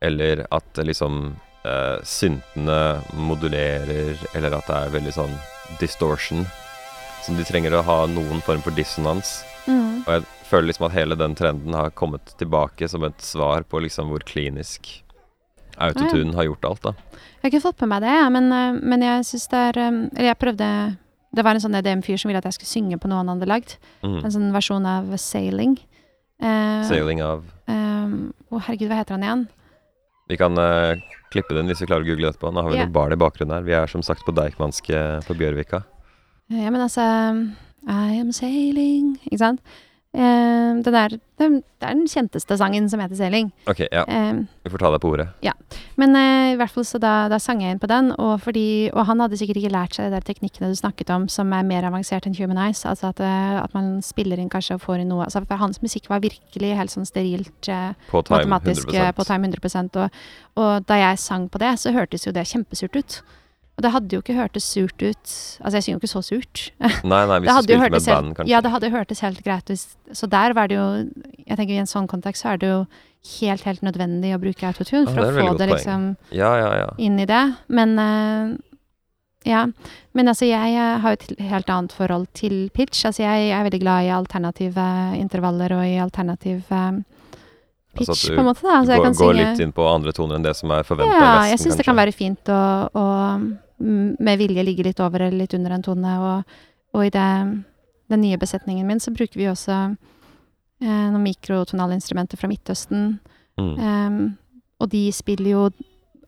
[0.00, 1.36] eller at liksom
[1.66, 5.34] uh, syntene modulerer, eller at det er veldig sånn
[5.80, 6.46] distortion.
[7.22, 9.42] Så de trenger å ha noen form for dissonans.
[9.66, 10.04] Mm.
[10.06, 13.82] Og jeg føler liksom at hele den trenden har kommet tilbake som et svar på
[13.82, 15.02] liksom hvor klinisk
[15.76, 16.92] autotune har gjort alt, da.
[17.12, 19.78] Jeg har ikke fått med meg det, ja, men, eh, men jeg syns det er
[19.78, 20.68] Eller jeg prøvde
[21.34, 23.48] Det var en sånn EDM-fyr som ville at jeg skulle synge på noe han hadde
[23.50, 23.76] lagd.
[24.04, 24.20] Mm.
[24.22, 25.76] En sånn versjon av Sailing.
[26.42, 28.16] Uh, Sailing av ehm,
[28.52, 29.44] Å, herregud, hva heter han igjen?
[30.28, 30.98] Vi kan uh,
[31.32, 32.52] klippe den hvis vi klarer å google etterpå.
[32.52, 32.88] Nå har vi yeah.
[32.88, 33.66] noen barn i bakgrunnen her.
[33.66, 35.84] Vi er som sagt på Deichmanske på Bjørvika.
[36.50, 37.02] Eh, Ja, men altså
[37.90, 39.60] I am sailing Ikke sant?
[40.16, 43.50] Eh, det, der, det, det er den kjenteste sangen som heter 'Seling'.
[43.68, 44.04] Ok, ja.
[44.08, 45.28] Eh, Vi får ta deg på ordet.
[45.44, 45.52] Ja.
[45.96, 48.90] men eh, i hvert fall så da, da sang jeg inn på den, og, fordi,
[48.94, 51.62] og han hadde sikkert ikke lært seg de der teknikkene du snakket om, som er
[51.68, 52.84] mer avansert enn Human Eyes.
[52.88, 56.08] Altså at, at man spiller inn kanskje og får inn noe altså For hans musikk
[56.08, 57.68] var virkelig helt sånn sterilt
[58.10, 59.12] På time matematisk 100%.
[59.12, 60.10] på time 100 og,
[60.56, 63.22] og da jeg sang på det, så hørtes jo det kjempesurt ut.
[63.76, 66.62] Og det hadde jo ikke hørtes surt ut Altså, jeg synger jo ikke så surt.
[66.80, 68.50] Nei, nei, hvis du spilte med et band, kanskje.
[68.54, 69.82] Ja, det hadde hørtes helt greit ut.
[70.16, 70.86] Så der var det jo
[71.44, 72.78] Jeg tenker i en sånn kontekst så er det jo
[73.40, 76.88] helt, helt nødvendig å bruke autotune for er å få det liksom Ja, ja, ja.
[77.02, 77.42] inn i det.
[77.68, 78.54] Men uh,
[79.46, 79.66] ja.
[80.16, 83.04] Men altså, jeg har jo et helt annet forhold til pitch.
[83.04, 84.86] Altså, jeg er veldig glad i alternative
[85.20, 87.02] intervaller og i alternativ eh,
[87.96, 88.64] pitch, Altså på en måte.
[88.64, 88.78] da.
[88.80, 90.88] Altså, jeg Gå, kan går synge litt inn på andre toner enn det som er
[90.88, 93.04] forventa ja, jeg syns det kan være fint å, å
[93.78, 96.14] med vilje ligge litt over eller litt under en tone.
[96.20, 96.58] Og,
[96.96, 97.30] og i det,
[98.12, 99.76] den nye besetningen min så bruker vi også
[100.82, 103.18] eh, noen mikrotonalinstrumenter fra Midtøsten.
[103.60, 103.74] Mm.
[103.80, 104.18] Um,
[104.80, 105.68] og de spiller jo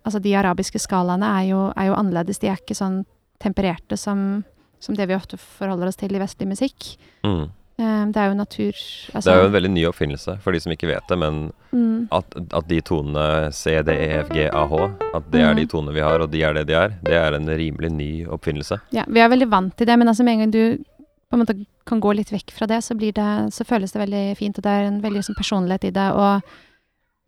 [0.06, 2.38] Altså, de arabiske skalaene er jo, er jo annerledes.
[2.40, 3.02] De er ikke sånn
[3.42, 4.38] tempererte som,
[4.80, 6.86] som det vi ofte forholder oss til i vestlig musikk.
[7.26, 7.50] Mm.
[7.78, 10.58] Em, det er jo natur altså, Det er jo en veldig ny oppfinnelse for de
[10.64, 11.36] som ikke vet det, men
[11.70, 14.80] mm, at, at de tonene C, D, E, F, G, A, H,
[15.14, 15.70] at det er de Mhm.
[15.70, 18.80] tonene vi har, og de er det de er, det er en rimelig ny oppfinnelse.
[18.90, 20.84] Ja, vi er veldig vant til det, men altså med en gang du
[21.30, 21.54] på en måte
[21.86, 24.64] kan gå litt vekk fra det, så, blir det, så føles det veldig fint, og
[24.66, 26.08] det er en veldig sånn personlighet i det.
[26.18, 26.42] Og,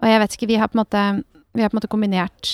[0.03, 1.05] og jeg vet ikke, vi har på en måte,
[1.55, 2.51] vi har på en måte kombinert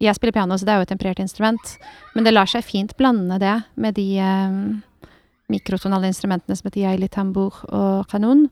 [0.00, 1.78] Jeg spiller piano, så det er jo et temperert instrument,
[2.14, 4.56] men det lar seg fint blande det med de eh,
[5.52, 8.48] mikrotonale instrumentene som heter yaili, tambour og kanon.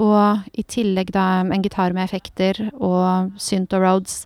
[0.00, 4.22] Og i tillegg da en gitar med effekter og synt og roads.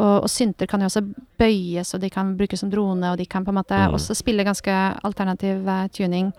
[0.00, 1.02] Og, og synter kan jo også
[1.38, 3.92] bøyes, og de kan brukes som drone, og de kan på en måte Mm.
[3.94, 4.72] også spille ganske
[5.04, 6.32] alternativ uh, tuning.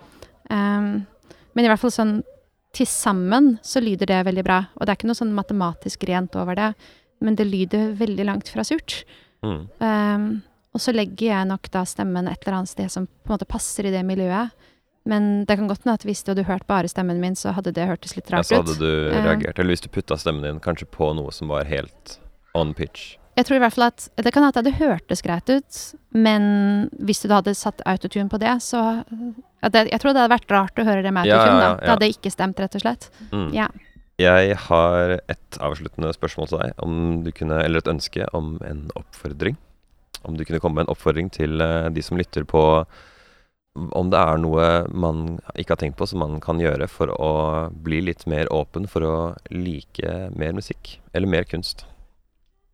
[0.49, 1.05] Um,
[1.53, 2.23] men i hvert fall sånn
[2.73, 4.57] til sammen så lyder det veldig bra.
[4.75, 6.73] Og det er ikke noe sånn matematisk rent over det,
[7.21, 9.03] men det lyder veldig langt fra surt.
[9.45, 9.69] Mm.
[9.79, 10.41] Um,
[10.73, 13.45] og så legger jeg nok da stemmen et eller annet sted som på en måte
[13.45, 14.49] passer i det miljøet.
[15.05, 17.73] Men det kan godt hende at hvis du hadde hørt bare stemmen min, så hadde
[17.75, 18.51] det hørtes litt rart ut.
[18.51, 19.23] Ja, så hadde du Ja.
[19.25, 19.59] reagert.
[19.59, 22.19] Eller hvis du putta stemmen din kanskje på noe som var helt
[22.55, 23.17] on pitch.
[23.35, 25.77] Jeg tror i hvert fall at det kan hende at det hørtes greit ut,
[26.13, 29.03] men hvis du da hadde satt autotune på det, så
[29.63, 31.67] ja, det, Jeg tror det hadde vært rart å høre det med Ja, autotune, ja,
[31.67, 31.69] da.
[31.73, 31.79] ja.
[31.81, 33.09] Det hadde ikke stemt, rett og slett.
[33.31, 33.49] Mm.
[33.53, 33.67] Ja.
[34.21, 38.85] Jeg har et avsluttende spørsmål til deg, om du kunne, eller et ønske om en
[38.95, 39.57] oppfordring.
[40.23, 42.85] Om du kunne komme med en oppfordring til eh, de som lytter på
[43.73, 45.23] om det er noe man
[45.57, 47.31] ikke har tenkt på som man kan gjøre for å
[47.73, 49.15] bli litt mer åpen for å
[49.49, 51.87] like mer musikk, eller mer kunst.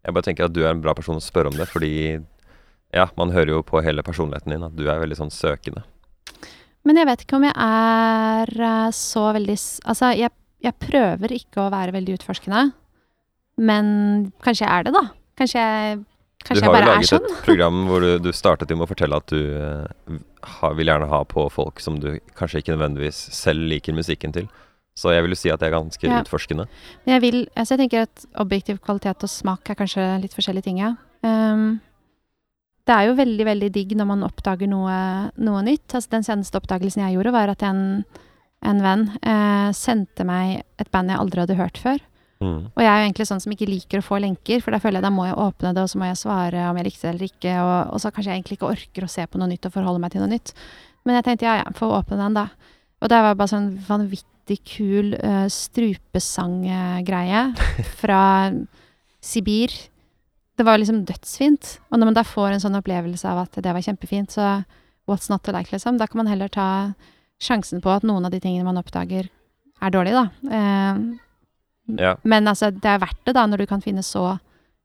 [0.04, 1.94] Jeg bare tenker at du er en bra person å spørre om det, fordi
[2.96, 5.86] ja, man hører jo på hele personligheten din at du er veldig sånn søkende.
[6.88, 9.56] Men jeg vet ikke om jeg er eh, så veldig
[9.92, 12.70] Altså, jeg jeg prøver ikke å være veldig utforskende,
[13.64, 13.86] men
[14.44, 15.04] kanskje jeg er det, da.
[15.40, 16.00] Kanskje jeg,
[16.46, 17.28] kanskje du har jo laget sånn.
[17.28, 21.22] et program hvor du, du startet med å fortelle at du uh, vil gjerne ha
[21.28, 24.48] på folk som du kanskje ikke nødvendigvis selv liker musikken til.
[25.00, 26.22] Så jeg vil jo si at det er ganske Ja.
[26.24, 26.66] utforskende.
[27.06, 30.68] Men jeg vil altså jeg tenker at objektiv kvalitet og smak er kanskje litt forskjellige
[30.68, 30.96] ting, ja.
[31.24, 31.80] Um,
[32.88, 34.96] det er jo veldig, veldig digg når man oppdager noe,
[35.38, 35.94] noe nytt.
[35.94, 38.04] Altså, den seneste oppdagelsen jeg gjorde, var at en,
[38.66, 42.02] en venn uh, sendte meg et band jeg aldri hadde hørt før.
[42.40, 42.70] Mm.
[42.72, 45.02] Og jeg er jo egentlig sånn som ikke liker å få lenker, for da føler
[45.02, 47.12] jeg da må jeg åpne det, og så må jeg svare om jeg likte det
[47.12, 49.68] eller ikke, og, og så kanskje jeg egentlig ikke orker å se på noe nytt
[49.68, 50.54] og forholde meg til noe nytt.
[51.08, 52.48] Men jeg tenkte ja, ja, få åpne den, da.
[53.00, 57.46] Og det var bare sånn vanvittig kul uh, strupesanggreie
[58.02, 58.24] fra
[59.24, 59.76] Sibir.
[60.60, 61.78] Det var liksom dødsfint.
[61.92, 64.60] Og når man da får en sånn opplevelse av at det var kjempefint, så
[65.10, 66.00] what's not to like, liksom?
[66.00, 66.70] Da kan man heller ta
[67.40, 69.30] sjansen på at noen av de tingene man oppdager,
[69.80, 70.56] er dårlige, da.
[70.60, 71.00] Eh,
[71.98, 72.16] Ja.
[72.24, 74.40] men altså, det er verdt det da, når du kan finne så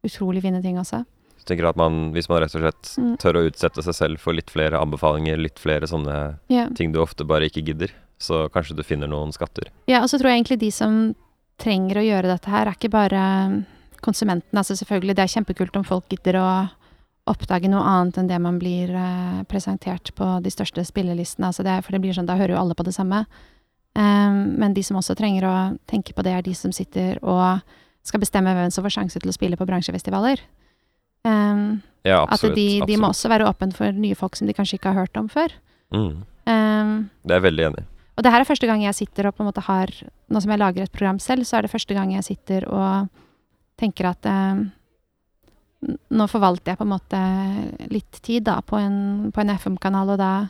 [0.04, 1.04] utrolig fine ting også.
[1.44, 3.16] Jeg tenker at man, Hvis man rett og slett Mm.
[3.18, 6.68] tør å utsette seg selv for litt flere anbefalinger, litt flere sånne Ja.
[6.74, 9.64] ting du ofte bare ikke gidder, så kanskje du finner noen skatter.
[9.86, 11.14] ja, og så tror jeg egentlig de som
[11.58, 13.64] trenger å gjøre dette her, er ikke bare
[14.02, 14.52] konsumenten.
[14.56, 16.70] Altså selvfølgelig, det er kjempekult om folk gidder å
[17.26, 21.46] oppdage noe annet enn det man blir eh, presentert på de største spillelistene.
[21.48, 23.24] Altså det, for det blir sånn, da hører jo alle på det samme.
[23.94, 25.54] Um, men de som også trenger å
[25.90, 27.62] tenke på det, er de som sitter og
[28.04, 30.42] skal bestemme hvem som får sjanse til å spille på bransjefestivaler.
[31.24, 32.58] Um, Ja, at absolutt.
[32.58, 35.16] de, de må også være åpne for nye folk som de kanskje ikke har hørt
[35.16, 35.54] om før.
[35.94, 36.24] Mm.
[36.44, 36.90] Um,
[37.22, 37.86] Det er jeg veldig enig i.
[38.16, 39.88] og det her er første gang jeg sitter og på en måte har
[40.28, 43.08] Nå som jeg lager et program selv, så er det første gang jeg sitter og
[43.78, 44.26] tenker at
[46.10, 47.20] nå forvalter jeg på en måte
[47.92, 50.48] litt tid da på en, en FM-kanal, og da,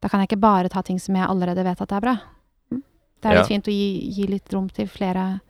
[0.00, 2.14] da kan jeg ikke bare ta ting som jeg allerede vet at er bra.
[3.20, 3.40] Det er Ja.
[3.42, 5.40] litt fint å gi, gi litt rom til flere,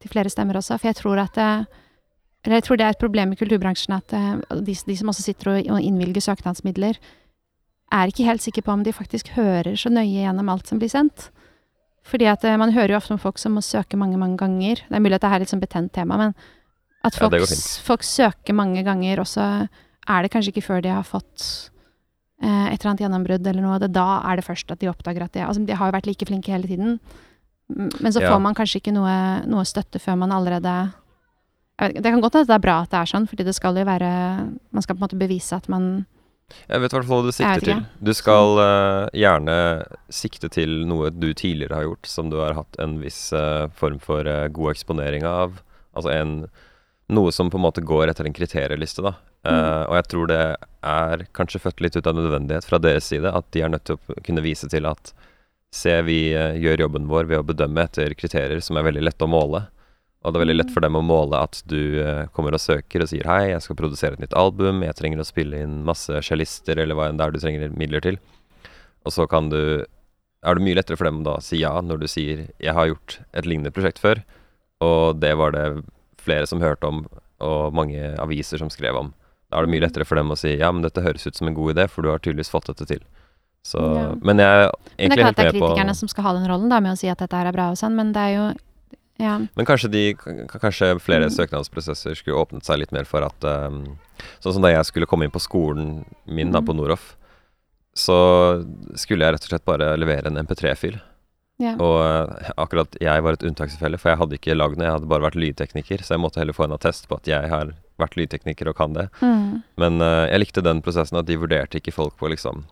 [0.00, 1.66] til flere stemmer også, for jeg tror at det,
[2.44, 5.22] eller jeg tror det er et problem i kulturbransjen at eh, de, de som også
[5.26, 6.96] sitter og, innvilger søknadsmidler,
[7.92, 10.88] er ikke helt sikre på om de faktisk hører så nøye gjennom alt som blir
[10.88, 11.28] sendt.
[12.06, 14.76] Fordi at eh, man hører jo ofte om folk som må søke mange, mange ganger.
[14.88, 16.34] Det er mulig at det er litt sånn betent tema, men
[17.04, 19.68] at folk, s- folk søker mange ganger, og så
[20.08, 21.76] er det kanskje ikke før de har fått eh,
[22.40, 25.34] et eller annet gjennombrudd eller noe, det, da er det først at de oppdager at
[25.34, 26.98] de Altså, de har jo vært like flinke hele tiden,
[27.68, 28.32] men så Ja.
[28.32, 30.92] får man kanskje ikke noe, noe støtte før man allerede
[31.78, 33.76] vet, Det kan godt hende det er bra at det er sånn, fordi det skal
[33.76, 34.10] jo være
[34.72, 36.06] Man skal på en måte bevise at man
[36.68, 37.84] Jeg vet i hvert fall hva du sikter til.
[38.02, 42.74] Du skal uh, gjerne sikte til noe du tidligere har gjort, som du har hatt
[42.82, 45.62] en viss uh, form for uh, god eksponering av.
[45.94, 46.48] Altså en,
[47.10, 49.14] noe som på en måte går etter en kriterieliste, da.
[49.46, 49.50] Mm.
[49.54, 50.40] Uh, og jeg tror det
[50.90, 53.96] er kanskje født litt ut av nødvendighet fra deres side, at de er nødt til
[53.96, 55.14] å kunne vise til at
[55.70, 59.22] Se, vi uh, gjør jobben vår ved å bedømme etter kriterier som er veldig lette
[59.22, 59.60] å måle.
[60.20, 63.04] Og det er veldig lett for dem å måle at du uh, kommer og søker
[63.04, 66.24] og sier hei, jeg skal produsere et nytt album, jeg trenger å spille inn masse
[66.26, 68.18] cellister eller hva enn det er du trenger midler til.
[69.06, 69.86] Og så kan du
[70.40, 72.86] Er det mye lettere for dem da å si ja når du sier jeg har
[72.88, 74.22] gjort et lignende prosjekt før,
[74.80, 75.64] og det var det
[76.20, 77.04] flere som hørte om,
[77.40, 79.12] og mange aviser som skrev om.
[79.50, 81.48] Da er det mye lettere for dem å si ja, men dette høres ut som
[81.50, 83.00] en god idé, for du har tydeligvis fått dette til.
[83.66, 84.14] Så, Ja.
[84.22, 86.46] Men jeg er Men det er egentlig klart det er kritikerne som skal ha den
[86.48, 88.34] rollen, da, med å si at dette her er bra og sånn, men det er
[88.36, 88.54] jo
[89.20, 89.34] Ja.
[89.54, 91.34] Men kanskje, de, kanskje flere Mm.
[91.36, 93.98] søknadsprosesser skulle åpnet seg litt mer for at um,
[94.40, 96.66] Sånn som da jeg skulle komme inn på skolen min da Mm.
[96.66, 97.16] på Noroff,
[97.94, 98.64] så
[98.96, 101.00] skulle jeg rett og slett bare levere en MP3-fil.
[101.60, 101.74] Ja.
[101.76, 105.10] Og eh, akkurat jeg var et unntakstilfelle, for jeg hadde ikke lagd noe, jeg hadde
[105.10, 108.16] bare vært lydtekniker, så jeg måtte heller få en attest på at jeg har vært
[108.16, 109.10] lydtekniker og kan det.
[109.20, 109.60] Mm.
[109.80, 112.64] Men uh, jeg likte den prosessen at de vurderte ikke folk på liksom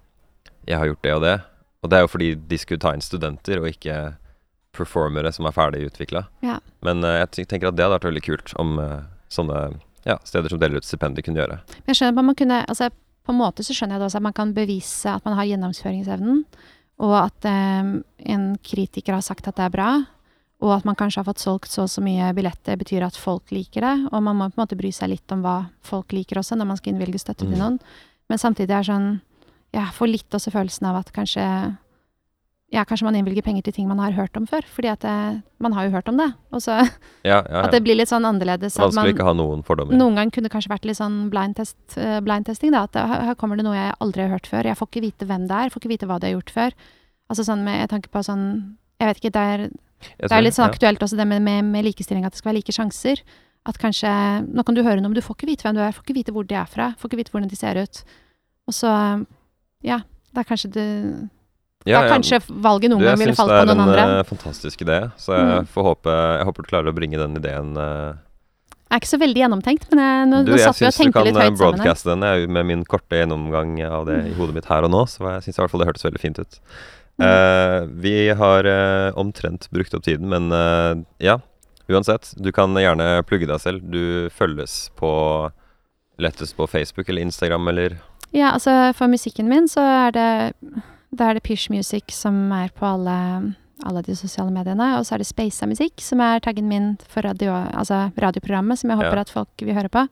[0.69, 1.37] Jeg har gjort det og det.
[1.85, 3.99] Og det er jo fordi de skulle ta inn studenter, og ikke
[4.77, 6.25] performere som er ferdig utvikla.
[6.45, 6.59] Ja.
[6.85, 9.69] Men uh, jeg tenker at det hadde vært veldig kult om uh, sånne
[10.09, 11.61] ja, steder som deler ut stipendier, kunne gjøre.
[11.83, 12.91] Men jeg skjønner at man kunne altså,
[13.29, 15.45] På en måte så skjønner jeg det også at man kan bevise at man har
[15.51, 16.45] gjennomføringsevnen,
[16.99, 17.91] og at eh,
[18.35, 19.91] en kritiker har sagt at det er bra,
[20.59, 23.53] og at man kanskje har fått solgt så og så mye billetter, betyr at folk
[23.55, 23.95] liker det.
[24.11, 26.67] Og man må på en måte bry seg litt om hva folk liker også, når
[26.73, 27.59] man skal innvilge støtte til Mm.
[27.63, 27.79] noen.
[28.29, 29.21] Men samtidig er sånn
[29.71, 31.77] Jeg får litt også følelsen av at kanskje
[32.69, 35.13] ja, kanskje man innvilger penger til ting man har hørt om før, fordi at det,
[35.65, 36.27] man har jo hørt om det.
[36.53, 36.75] Og så
[37.25, 38.77] Ja, ja, at det blir litt sånn annerledes.
[38.77, 39.97] At Vanskelig man, ikke ha noen fordommer.
[39.97, 42.85] noen ganger kunne det kanskje vært litt sånn blind, test, eh, blind testing, da.
[42.85, 44.69] At det, her, her kommer det noe jeg aldri har hørt før.
[44.69, 46.77] Jeg får ikke vite hvem det er, får ikke vite hva de har gjort før.
[47.33, 48.45] Altså sånn med jeg tanke på sånn
[49.01, 49.65] Jeg vet ikke, det er,
[50.29, 52.61] det er litt sånn aktuelt også det med, med, med likestilling, at det skal være
[52.61, 53.25] like sjanser.
[53.69, 54.13] At kanskje
[54.45, 56.19] Nå kan du høre noe, men du får ikke vite hvem du er, får ikke
[56.21, 58.05] vite hvor de er fra, får ikke vite hvordan de ser ut.
[58.69, 58.93] Og så
[59.87, 60.03] Ja,
[60.35, 60.85] det er kanskje du
[61.87, 63.81] Ja, da kanskje valget noen Du, jeg gang ville syns falt det på er noen
[63.81, 64.19] en andre.
[64.19, 65.67] eh, fantastisk idé, så jeg, Mm.
[65.69, 68.17] får håpe, jeg håper du klarer å bringe den ideen jeg
[68.89, 70.97] Det er ikke så veldig gjennomtenkt, men jeg, nå, Du, nå satt vi og tenkte
[70.97, 73.83] litt tenkte kan litt eh, høyt sammen kan broadcaste den jeg, med min korte gjennomgang
[73.85, 75.89] av det i hodet mitt her og nå, så jeg syns i hvert fall det
[75.89, 76.59] hørtes veldig fint ut.
[77.21, 77.27] Mm.
[77.27, 81.39] Uh, vi har uh, omtrent brukt opp tiden, men uh, ja,
[81.91, 82.33] uansett.
[82.39, 83.83] Du kan gjerne plugge deg selv.
[83.91, 85.51] Du følges på
[86.19, 87.99] lettest på Facebook eller Instagram eller
[88.33, 90.29] Ja, altså for musikken min så er det
[91.17, 93.55] Da er det Pish Music som er på alle,
[93.87, 94.91] alle de sosiale mediene.
[94.99, 98.91] Og så er det Spasa Musikk som er taggen min for radio, altså radioprogrammet som
[98.91, 99.21] jeg håper Ja.
[99.21, 100.07] at folk vil høre på.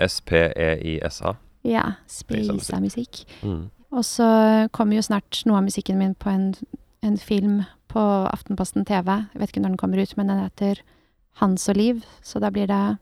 [0.00, 1.34] E SPEISA.
[1.64, 3.24] Ja, Spasa Musikk.
[3.42, 3.70] Mm.
[3.92, 6.54] Og så kommer jo snart noe av musikken min på en,
[7.02, 9.06] en film på Aftenposten TV.
[9.34, 10.80] Jeg vet ikke når den kommer ut, men den heter
[11.40, 12.04] Hans og Liv.
[12.22, 12.98] Så da blir det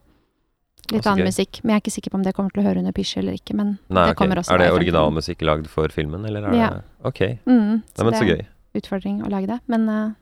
[0.93, 1.29] litt annen gøy.
[1.31, 1.61] musikk.
[1.63, 3.37] Men jeg er ikke sikker på om det kommer til å høre under Pish eller
[3.39, 3.55] ikke.
[3.57, 4.19] Men Nei, det okay.
[4.23, 6.69] kommer også Er det originalmusikk lagd for filmen, eller er Ja.
[6.71, 7.21] det Ok.
[7.47, 8.45] Mm, Nei, men så det gøy.
[8.47, 9.61] er utfordring å lage det.
[9.67, 10.13] Men uh,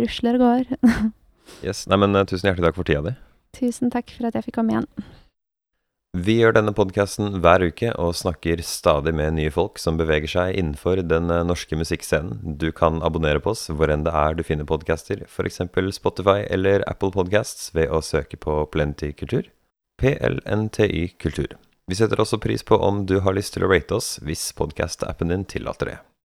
[0.00, 0.64] rusler og går.
[1.62, 1.86] Yes.
[1.86, 3.12] Nei, men uh, tusen hjertelig takk for tida di.
[3.52, 4.86] Tusen takk for at jeg fikk komme igjen.
[6.14, 10.54] Vi gjør denne podkasten hver uke og snakker stadig med nye folk som beveger seg
[10.54, 12.54] innenfor den eh, norske musikkscenen.
[12.56, 15.58] Du kan abonnere på oss hvor enn det er du finner podcaster, f.eks.
[15.98, 19.50] Spotify eller Apple Podcasts ved å søke på Plenty Kultur.
[20.00, 21.56] PLNTY Kultur.
[21.86, 25.32] Vi setter også pris på om du har lyst til å rate oss hvis podkast-appen
[25.32, 25.98] din tillater det.